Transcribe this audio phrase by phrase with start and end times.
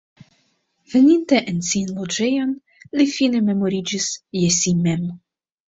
[0.93, 2.57] Veninte en sian loĝejon,
[3.01, 5.11] li fine memoriĝis je si mem.